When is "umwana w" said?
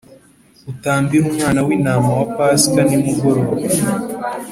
1.31-1.69